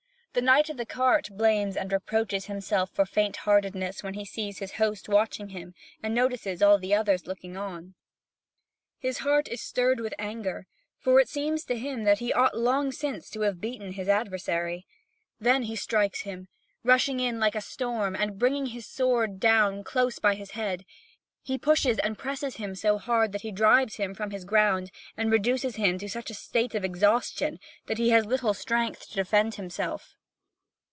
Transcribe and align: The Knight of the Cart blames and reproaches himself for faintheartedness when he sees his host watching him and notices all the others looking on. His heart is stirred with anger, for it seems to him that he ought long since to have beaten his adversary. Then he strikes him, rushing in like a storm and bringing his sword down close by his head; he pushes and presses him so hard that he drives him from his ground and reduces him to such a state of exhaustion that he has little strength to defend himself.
The 0.33 0.41
Knight 0.41 0.69
of 0.69 0.77
the 0.77 0.85
Cart 0.85 1.27
blames 1.29 1.75
and 1.75 1.91
reproaches 1.91 2.45
himself 2.45 2.89
for 2.91 3.03
faintheartedness 3.05 4.01
when 4.01 4.13
he 4.13 4.23
sees 4.23 4.59
his 4.59 4.71
host 4.75 5.09
watching 5.09 5.49
him 5.49 5.73
and 6.01 6.15
notices 6.15 6.61
all 6.61 6.77
the 6.77 6.93
others 6.95 7.27
looking 7.27 7.57
on. 7.57 7.95
His 8.97 9.17
heart 9.17 9.49
is 9.49 9.61
stirred 9.61 9.99
with 9.99 10.13
anger, 10.17 10.67
for 10.97 11.19
it 11.19 11.27
seems 11.27 11.65
to 11.65 11.77
him 11.77 12.05
that 12.05 12.19
he 12.19 12.31
ought 12.31 12.57
long 12.57 12.93
since 12.93 13.29
to 13.31 13.41
have 13.41 13.59
beaten 13.59 13.91
his 13.91 14.07
adversary. 14.07 14.85
Then 15.41 15.63
he 15.63 15.75
strikes 15.75 16.21
him, 16.21 16.47
rushing 16.85 17.19
in 17.19 17.37
like 17.41 17.53
a 17.55 17.59
storm 17.59 18.15
and 18.15 18.39
bringing 18.39 18.67
his 18.67 18.85
sword 18.87 19.37
down 19.37 19.83
close 19.83 20.17
by 20.17 20.35
his 20.35 20.51
head; 20.51 20.85
he 21.41 21.57
pushes 21.57 21.99
and 21.99 22.17
presses 22.17 22.55
him 22.55 22.73
so 22.73 22.97
hard 22.97 23.33
that 23.33 23.41
he 23.41 23.51
drives 23.51 23.95
him 23.95 24.13
from 24.13 24.31
his 24.31 24.45
ground 24.45 24.91
and 25.17 25.29
reduces 25.29 25.75
him 25.75 25.97
to 25.97 26.07
such 26.07 26.29
a 26.31 26.35
state 26.35 26.73
of 26.73 26.85
exhaustion 26.85 27.59
that 27.87 27.97
he 27.97 28.11
has 28.11 28.25
little 28.25 28.53
strength 28.53 29.09
to 29.09 29.15
defend 29.15 29.55
himself. 29.55 30.15